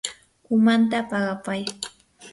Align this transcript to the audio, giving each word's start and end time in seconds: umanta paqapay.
umanta 0.55 0.97
paqapay. 1.09 1.61